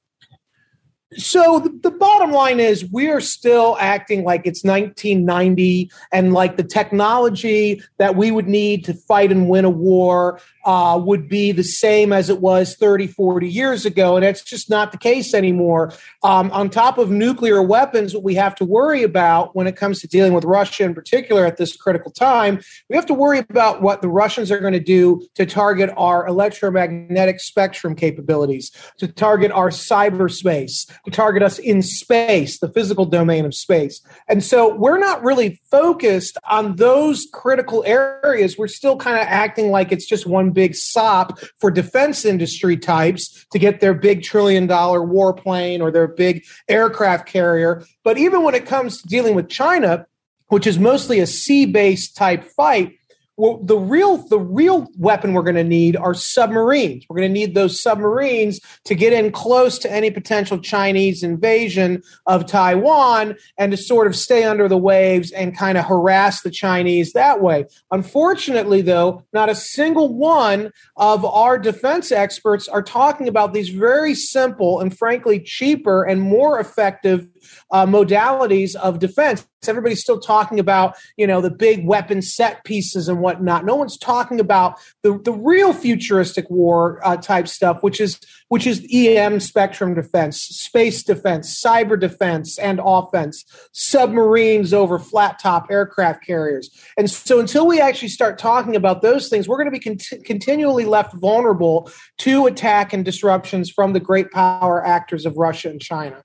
[1.16, 6.56] So the, the, bottom line is we are still acting like it's 1990 and like
[6.56, 11.52] the technology that we would need to fight and win a war uh, would be
[11.52, 14.16] the same as it was 30, 40 years ago.
[14.16, 15.92] And that's just not the case anymore.
[16.22, 20.00] Um, on top of nuclear weapons, what we have to worry about when it comes
[20.00, 23.82] to dealing with Russia in particular at this critical time, we have to worry about
[23.82, 29.50] what the Russians are going to do to target our electromagnetic spectrum capabilities, to target
[29.52, 34.00] our cyberspace, to target us in space, the physical domain of space.
[34.28, 38.56] And so we're not really focused on those critical areas.
[38.56, 43.44] We're still kind of acting like it's just one big sop for defense industry types
[43.52, 47.84] to get their big trillion dollar warplane or their big aircraft carrier.
[48.02, 50.06] But even when it comes to dealing with China,
[50.48, 52.92] which is mostly a sea based type fight,
[53.36, 57.04] well, the real the real weapon we're going to need are submarines.
[57.08, 62.02] We're going to need those submarines to get in close to any potential Chinese invasion
[62.26, 66.50] of Taiwan and to sort of stay under the waves and kind of harass the
[66.50, 67.64] Chinese that way.
[67.90, 74.14] Unfortunately, though, not a single one of our defense experts are talking about these very
[74.14, 77.26] simple and frankly cheaper and more effective
[77.70, 79.46] uh, modalities of defense.
[79.66, 83.64] Everybody's still talking about, you know, the big weapon set pieces and whatnot.
[83.64, 88.66] No one's talking about the, the real futuristic war uh, type stuff, which is which
[88.66, 96.24] is EM spectrum defense, space defense, cyber defense, and offense, submarines over flat top aircraft
[96.24, 96.70] carriers.
[96.96, 100.24] And so, until we actually start talking about those things, we're going to be cont-
[100.24, 105.80] continually left vulnerable to attack and disruptions from the great power actors of Russia and
[105.80, 106.22] China.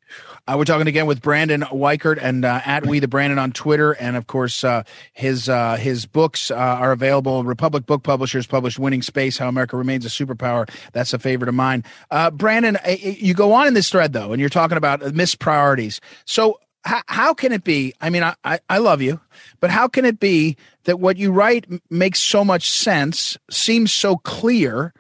[0.49, 3.91] Uh, we're talking again with Brandon Weichert and uh, at We the Brandon on Twitter,
[3.91, 4.81] and of course uh,
[5.13, 7.43] his uh, his books uh, are available.
[7.43, 11.53] Republic Book Publishers published "Winning Space: How America Remains a Superpower." That's a favorite of
[11.53, 11.83] mine.
[12.09, 16.01] Uh, Brandon, you go on in this thread though, and you're talking about missed priorities.
[16.25, 17.93] So how, how can it be?
[18.01, 19.19] I mean, I, I, I love you,
[19.59, 24.17] but how can it be that what you write makes so much sense, seems so
[24.17, 24.95] clear,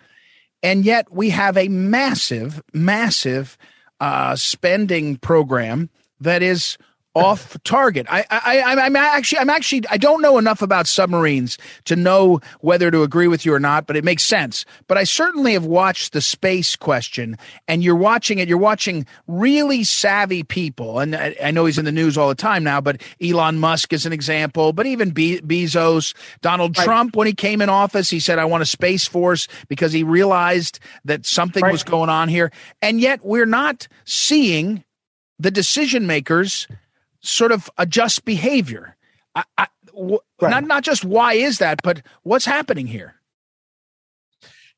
[0.61, 3.57] and yet we have a massive, massive
[3.99, 6.77] uh, spending program that is
[7.19, 8.07] off target.
[8.09, 12.39] I, I, I, am actually, I'm actually, I don't know enough about submarines to know
[12.61, 14.65] whether to agree with you or not, but it makes sense.
[14.87, 18.47] But I certainly have watched the space question, and you're watching it.
[18.47, 22.35] You're watching really savvy people, and I, I know he's in the news all the
[22.35, 22.81] time now.
[22.81, 24.73] But Elon Musk is an example.
[24.73, 26.85] But even Be- Bezos, Donald right.
[26.85, 30.03] Trump, when he came in office, he said, "I want a space force" because he
[30.03, 31.71] realized that something right.
[31.71, 32.51] was going on here,
[32.81, 34.83] and yet we're not seeing
[35.39, 36.67] the decision makers
[37.21, 38.95] sort of adjust behavior.
[39.35, 40.49] I, I, w- right.
[40.49, 43.15] Not not just why is that, but what's happening here.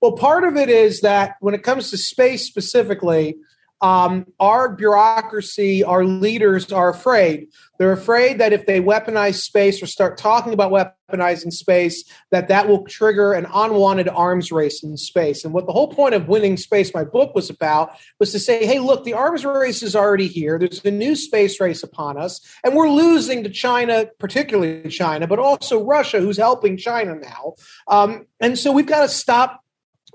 [0.01, 3.35] Well, part of it is that when it comes to space specifically,
[3.81, 7.47] um, our bureaucracy, our leaders are afraid.
[7.79, 12.67] They're afraid that if they weaponize space or start talking about weaponizing space, that that
[12.67, 15.43] will trigger an unwanted arms race in space.
[15.43, 18.67] And what the whole point of winning space, my book was about, was to say,
[18.67, 20.59] hey, look, the arms race is already here.
[20.59, 25.39] There's a new space race upon us, and we're losing to China, particularly China, but
[25.39, 27.55] also Russia, who's helping China now.
[27.87, 29.63] Um, and so we've got to stop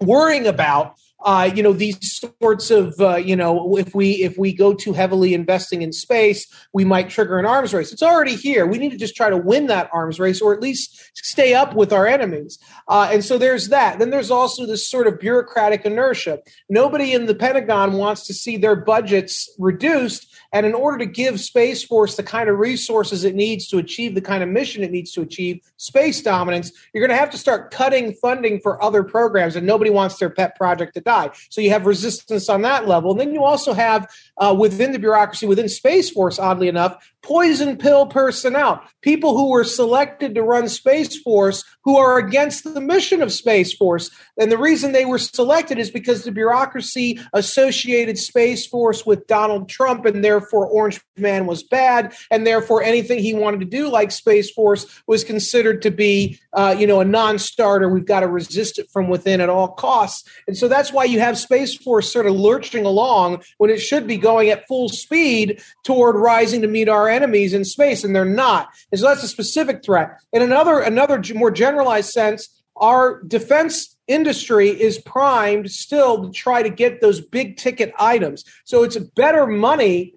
[0.00, 4.52] worrying about uh, you know these sorts of uh, you know if we if we
[4.52, 7.92] go too heavily investing in space we might trigger an arms race.
[7.92, 8.66] It's already here.
[8.66, 11.74] We need to just try to win that arms race or at least stay up
[11.74, 12.59] with our enemies.
[12.88, 13.98] Uh, and so there's that.
[13.98, 16.40] Then there's also this sort of bureaucratic inertia.
[16.68, 21.40] Nobody in the pentagon wants to see their budgets reduced and in order to give
[21.40, 24.90] Space Force the kind of resources it needs to achieve the kind of mission it
[24.90, 29.02] needs to achieve, space dominance, you're going to have to start cutting funding for other
[29.02, 31.30] programs, and nobody wants their pet project to die.
[31.50, 33.12] So you have resistance on that level.
[33.12, 37.76] And then you also have uh, within the bureaucracy, within Space Force, oddly enough, poison
[37.76, 43.22] pill personnel, people who were selected to run Space Force who are against the mission
[43.22, 44.11] of Space Force.
[44.37, 49.68] And the reason they were selected is because the bureaucracy associated Space Force with Donald
[49.68, 54.11] Trump, and therefore Orange Man was bad, and therefore anything he wanted to do, like
[54.11, 57.88] Space Force, was considered to be, uh, you know, a non-starter.
[57.88, 60.29] We've got to resist it from within at all costs.
[60.49, 64.07] And so that's why you have Space Force sort of lurching along when it should
[64.07, 68.25] be going at full speed toward rising to meet our enemies in space, and they're
[68.25, 68.71] not.
[68.90, 70.19] And so that's a specific threat.
[70.33, 76.71] In another another more generalized sense, our defense industry is primed still to try to
[76.71, 78.45] get those big ticket items.
[78.64, 80.14] So it's better money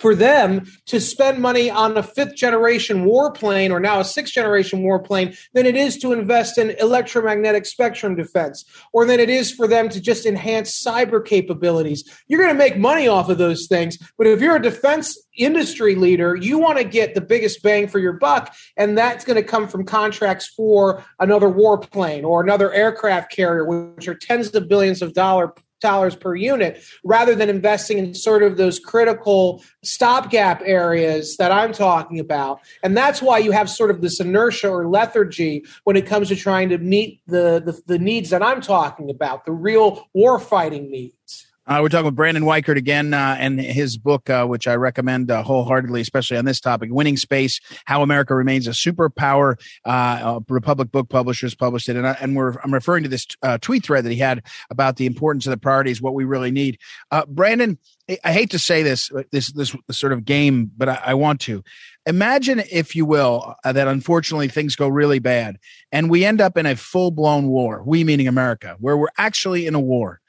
[0.00, 4.82] for them to spend money on a fifth generation warplane or now a sixth generation
[4.82, 9.66] warplane than it is to invest in electromagnetic spectrum defense or than it is for
[9.66, 12.04] them to just enhance cyber capabilities.
[12.28, 15.94] You're going to make money off of those things, but if you're a defense industry
[15.94, 19.42] leader, you want to get the biggest bang for your buck, and that's going to
[19.42, 25.02] come from contracts for another warplane or another aircraft carrier, which are tens of billions
[25.02, 31.36] of dollars dollars per unit rather than investing in sort of those critical stopgap areas
[31.38, 32.60] that I'm talking about.
[32.82, 36.36] And that's why you have sort of this inertia or lethargy when it comes to
[36.36, 40.90] trying to meet the, the, the needs that I'm talking about, the real war fighting
[40.90, 41.45] needs.
[41.68, 45.32] Uh, we're talking with Brandon Weichert again uh, and his book, uh, which I recommend
[45.32, 49.56] uh, wholeheartedly, especially on this topic Winning Space How America Remains a Superpower.
[49.84, 51.96] Uh, uh, Republic Book Publishers published it.
[51.96, 53.26] And, I, and we're, I'm referring to this
[53.62, 56.78] tweet thread that he had about the importance of the priorities, what we really need.
[57.26, 57.78] Brandon,
[58.22, 61.40] I hate to say this, this, this, this sort of game, but I, I want
[61.42, 61.64] to.
[62.06, 65.56] Imagine, if you will, that unfortunately things go really bad
[65.90, 69.66] and we end up in a full blown war, we meaning America, where we're actually
[69.66, 70.20] in a war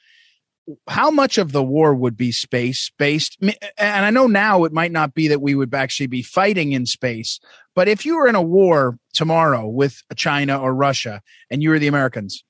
[0.87, 3.37] how much of the war would be space based?
[3.77, 6.85] And I know now it might not be that we would actually be fighting in
[6.85, 7.39] space,
[7.75, 11.79] but if you were in a war tomorrow with China or Russia and you were
[11.79, 12.43] the Americans,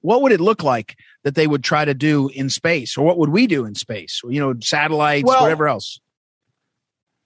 [0.00, 3.18] what would it look like that they would try to do in space or what
[3.18, 4.20] would we do in space?
[4.28, 6.00] You know, satellites, well, whatever else.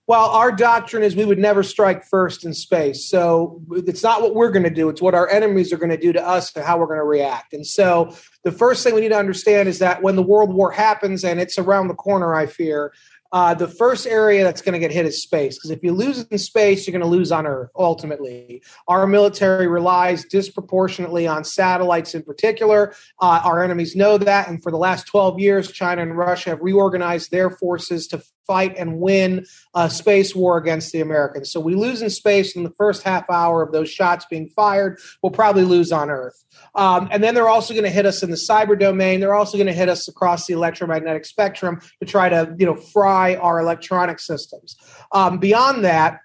[0.05, 3.09] Well, our doctrine is we would never strike first in space.
[3.09, 5.97] So it's not what we're going to do, it's what our enemies are going to
[5.97, 7.53] do to us and how we're going to react.
[7.53, 8.13] And so
[8.43, 11.39] the first thing we need to understand is that when the world war happens and
[11.39, 12.91] it's around the corner, I fear,
[13.33, 16.23] uh, the first area that's going to get hit is space because if you lose
[16.23, 18.61] in space, you're going to lose on Earth ultimately.
[18.87, 22.93] Our military relies disproportionately on satellites in particular.
[23.19, 26.61] Uh, our enemies know that, and for the last 12 years, China and Russia have
[26.61, 31.51] reorganized their forces to fight and win a space war against the Americans.
[31.51, 34.99] So we lose in space in the first half hour of those shots being fired.
[35.21, 36.43] We'll probably lose on Earth.
[36.75, 39.19] Um, and then they're also going to hit us in the cyber domain.
[39.19, 42.75] They're also going to hit us across the electromagnetic spectrum to try to, you know,
[42.75, 44.75] fry our electronic systems.
[45.11, 46.19] Um, beyond that,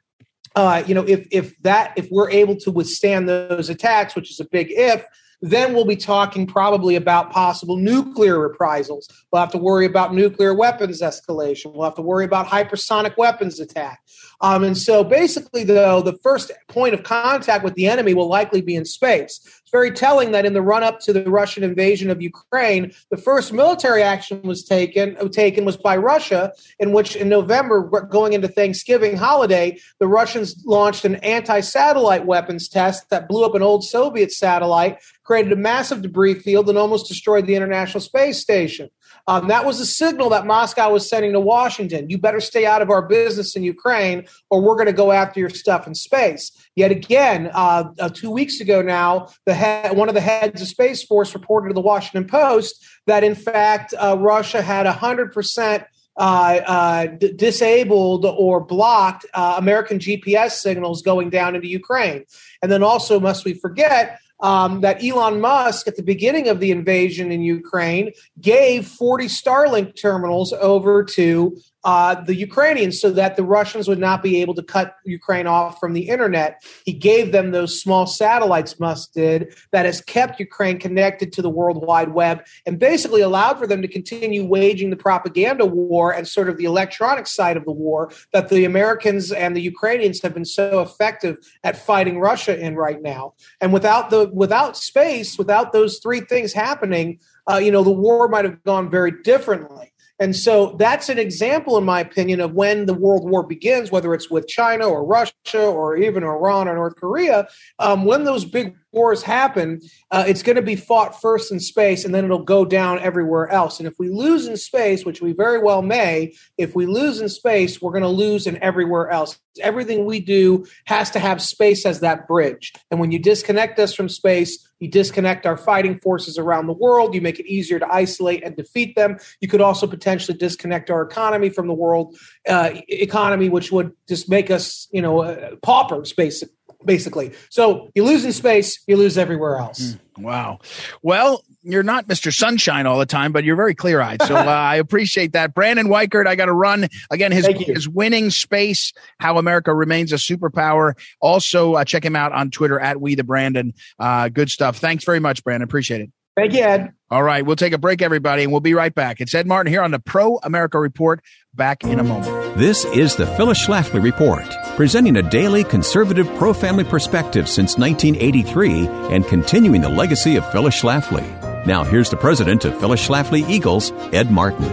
[0.54, 4.40] uh, you know, if if that if we're able to withstand those attacks, which is
[4.40, 5.04] a big if,
[5.40, 9.08] then we'll be talking probably about possible nuclear reprisals.
[9.32, 11.72] We'll have to worry about nuclear weapons escalation.
[11.72, 14.00] We'll have to worry about hypersonic weapons attack.
[14.40, 18.60] Um, and so basically, though, the first point of contact with the enemy will likely
[18.60, 19.40] be in space.
[19.44, 23.16] It's very telling that in the run up to the Russian invasion of Ukraine, the
[23.16, 28.48] first military action was taken taken was by Russia, in which in November, going into
[28.48, 34.32] Thanksgiving holiday, the Russians launched an anti-satellite weapons test that blew up an old Soviet
[34.32, 38.88] satellite, created a massive debris field, and almost destroyed the International Space Station.
[39.28, 42.08] Um, that was a signal that Moscow was sending to Washington.
[42.08, 45.38] You better stay out of our business in Ukraine, or we're going to go after
[45.38, 46.50] your stuff in space.
[46.74, 50.68] Yet again, uh, uh, two weeks ago now, the head, one of the heads of
[50.68, 55.84] Space Force reported to the Washington Post that in fact uh, Russia had hundred percent.
[56.20, 62.24] Uh, uh, d- disabled or blocked uh, American GPS signals going down into Ukraine.
[62.60, 66.70] And then also, must we forget, um, that Elon Musk, at the beginning of the
[66.70, 73.44] invasion in Ukraine, gave 40 Starlink terminals over to uh, the Ukrainians so that the
[73.44, 76.62] Russians would not be able to cut Ukraine off from the internet.
[76.84, 81.50] He gave them those small satellites, Musk did, that has kept Ukraine connected to the
[81.50, 86.26] World Wide Web and basically allowed for them to continue waging the propaganda war and
[86.26, 90.34] sort of the electronic side of the war that the Americans and the Ukrainians have
[90.34, 93.34] been so effective at fighting Russia in right now.
[93.60, 98.28] And without the without space, without those three things happening, uh, you know, the war
[98.28, 99.92] might have gone very differently.
[100.20, 104.12] And so that's an example, in my opinion, of when the World War begins, whether
[104.14, 107.46] it's with China or Russia or even Iran or North Korea.
[107.78, 112.04] Um, when those big wars happen, uh, it's going to be fought first in space
[112.04, 113.78] and then it'll go down everywhere else.
[113.78, 117.28] And if we lose in space, which we very well may, if we lose in
[117.28, 119.38] space, we're going to lose in everywhere else.
[119.60, 122.72] Everything we do has to have space as that bridge.
[122.90, 127.14] And when you disconnect us from space, you disconnect our fighting forces around the world.
[127.14, 129.18] You make it easier to isolate and defeat them.
[129.40, 132.16] You could also potentially disconnect our economy from the world
[132.48, 136.54] uh, economy, which would just make us, you know, uh, paupers, basically
[136.84, 137.32] basically.
[137.50, 139.80] So you lose in space, you lose everywhere else.
[139.80, 140.58] Mm, wow.
[141.02, 142.32] Well, you're not Mr.
[142.32, 144.22] Sunshine all the time, but you're very clear eyed.
[144.22, 145.54] So uh, I appreciate that.
[145.54, 147.32] Brandon Weichert, I got to run again.
[147.32, 150.94] His his winning space, how America remains a superpower.
[151.20, 153.74] Also, uh, check him out on Twitter at We the Brandon.
[153.98, 154.78] Uh, good stuff.
[154.78, 155.64] Thanks very much, Brandon.
[155.64, 156.10] Appreciate it.
[156.36, 156.92] Thank you, Ed.
[157.10, 159.20] All right, we'll take a break, everybody, and we'll be right back.
[159.20, 161.20] It's Ed Martin here on the Pro America Report.
[161.52, 162.37] Back in a moment.
[162.56, 164.44] This is the Phyllis Schlafly Report,
[164.74, 170.80] presenting a daily conservative pro family perspective since 1983 and continuing the legacy of Phyllis
[170.80, 171.66] Schlafly.
[171.66, 174.68] Now, here's the president of Phyllis Schlafly Eagles, Ed Martin.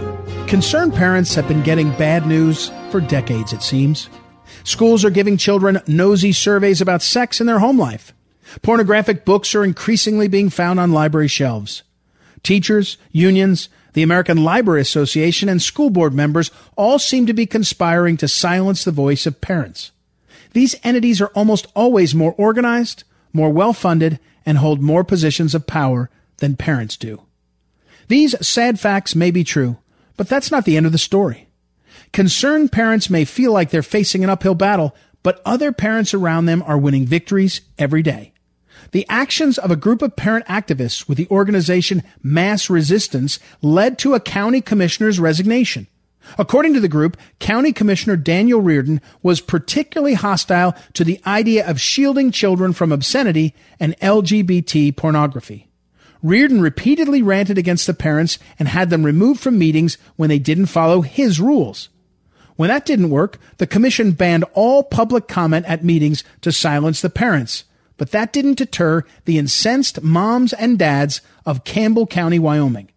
[0.48, 4.08] Concerned parents have been getting bad news for decades, it seems.
[4.64, 8.12] Schools are giving children nosy surveys about sex in their home life.
[8.62, 11.84] Pornographic books are increasingly being found on library shelves.
[12.42, 18.18] Teachers, unions, the American Library Association, and school board members all seem to be conspiring
[18.18, 19.90] to silence the voice of parents.
[20.52, 25.66] These entities are almost always more organized, more well funded, and hold more positions of
[25.66, 27.22] power than parents do.
[28.08, 29.78] These sad facts may be true,
[30.18, 31.48] but that's not the end of the story.
[32.12, 36.62] Concerned parents may feel like they're facing an uphill battle, but other parents around them
[36.66, 38.34] are winning victories every day.
[38.92, 44.14] The actions of a group of parent activists with the organization Mass Resistance led to
[44.14, 45.86] a county commissioner's resignation.
[46.38, 51.80] According to the group, County Commissioner Daniel Reardon was particularly hostile to the idea of
[51.80, 55.68] shielding children from obscenity and LGBT pornography.
[56.22, 60.66] Reardon repeatedly ranted against the parents and had them removed from meetings when they didn't
[60.66, 61.88] follow his rules.
[62.56, 67.10] When that didn't work, the commission banned all public comment at meetings to silence the
[67.10, 67.64] parents.
[67.96, 72.90] But that didn't deter the incensed moms and dads of Campbell County, Wyoming.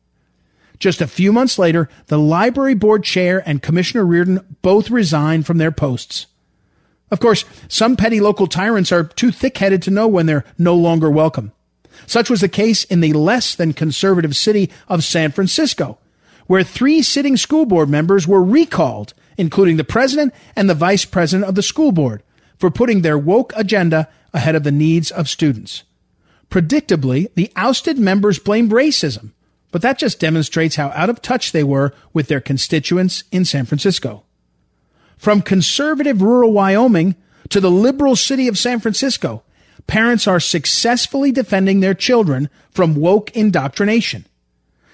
[0.78, 5.58] Just a few months later, the library board chair and Commissioner Reardon both resigned from
[5.58, 6.28] their posts.
[7.12, 10.76] Of course, some petty local tyrants are too thick headed to know when they're no
[10.76, 11.52] longer welcome.
[12.06, 15.98] Such was the case in the less than conservative city of San Francisco,
[16.48, 21.50] where three sitting school board members were recalled, including the president and the vice president
[21.50, 22.24] of the school board,
[22.58, 25.84] for putting their woke agenda ahead of the needs of students.
[26.50, 29.32] Predictably, the ousted members blamed racism,
[29.72, 33.66] but that just demonstrates how out of touch they were with their constituents in San
[33.66, 34.24] Francisco.
[35.18, 37.16] From conservative rural Wyoming
[37.50, 39.44] to the liberal city of San Francisco,
[39.86, 44.26] parents are successfully defending their children from woke indoctrination.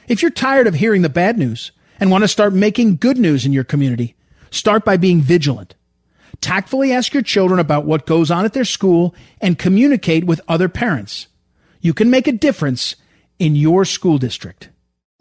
[0.08, 3.46] If you're tired of hearing the bad news and want to start making good news
[3.46, 4.16] in your community,
[4.52, 5.75] start by being vigilant.
[6.42, 10.70] Tactfully ask your children about what goes on at their school and communicate with other
[10.70, 11.28] parents.
[11.82, 12.96] You can make a difference
[13.40, 14.70] in your school district.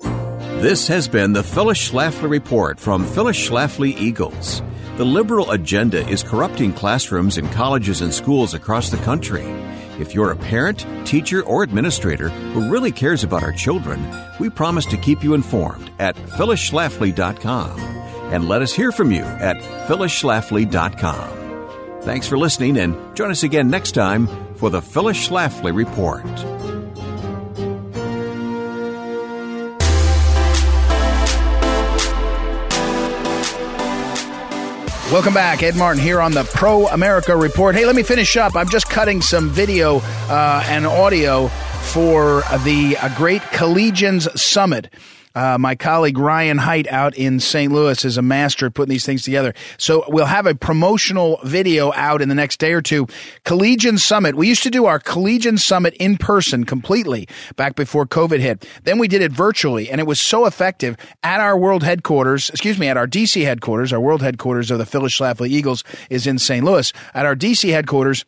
[0.01, 4.63] This has been the Phyllis Schlafly Report from Phyllis Schlafly Eagles.
[4.97, 9.45] The liberal agenda is corrupting classrooms in colleges and schools across the country.
[9.99, 14.03] If you're a parent, teacher, or administrator who really cares about our children,
[14.41, 19.57] we promise to keep you informed at phyllisschlafly.com and let us hear from you at
[19.89, 21.45] phyllisschlafly.com.
[22.03, 26.25] Thanks for listening and join us again next time for the Phyllis Schlafly Report.
[35.13, 35.63] Welcome back.
[35.63, 37.77] Ed Martin here on the Pro America Report.
[37.77, 38.57] Hey, let me finish up.
[38.57, 41.49] I'm just cutting some video uh, and audio
[41.93, 44.91] for the uh, Great Collegians Summit.
[45.35, 47.73] Uh, my colleague Ryan Height out in St.
[47.73, 49.55] Louis is a master at putting these things together.
[49.79, 53.09] So we'll have a promotional video out in the next day or two.
[53.45, 54.37] Collegian Summit.
[54.37, 58.69] We used to do our Collegian Summit in person completely back before COVID hit.
[58.85, 62.79] Then we did it virtually and it was so effective at our world headquarters, excuse
[62.79, 63.93] me, at our DC headquarters.
[63.93, 66.65] Our world headquarters of the Phyllis Schlafly Eagles is in St.
[66.65, 66.93] Louis.
[67.13, 68.25] At our DC headquarters,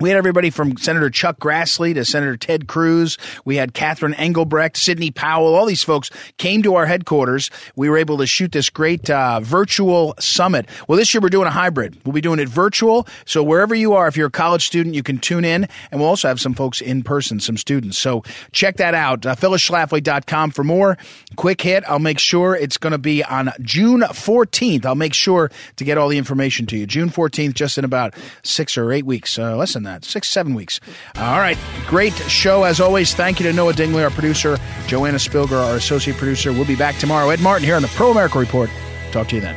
[0.00, 3.18] we had everybody from Senator Chuck Grassley to Senator Ted Cruz.
[3.44, 5.54] We had Catherine Engelbrecht, Sidney Powell.
[5.54, 7.50] All these folks came to our headquarters.
[7.74, 10.68] We were able to shoot this great uh, virtual summit.
[10.86, 11.96] Well, this year we're doing a hybrid.
[12.04, 13.06] We'll be doing it virtual.
[13.24, 15.66] So wherever you are, if you're a college student, you can tune in.
[15.90, 17.98] And we'll also have some folks in person, some students.
[17.98, 18.22] So
[18.52, 19.26] check that out.
[19.26, 20.96] Uh, PhyllisSchlafly.com for more.
[21.36, 21.82] Quick hit.
[21.88, 24.86] I'll make sure it's going to be on June 14th.
[24.86, 26.86] I'll make sure to get all the information to you.
[26.86, 29.38] June 14th, just in about six or eight weeks.
[29.38, 30.80] Uh, less than that, six, seven weeks.
[31.16, 31.58] All right.
[31.86, 33.14] Great show as always.
[33.14, 36.52] Thank you to Noah Dingley, our producer, Joanna Spilger, our associate producer.
[36.52, 37.30] We'll be back tomorrow.
[37.30, 38.70] Ed Martin here on the Pro America Report.
[39.10, 39.56] Talk to you then.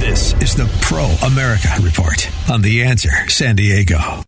[0.00, 4.27] This is the Pro America Report on The Answer San Diego.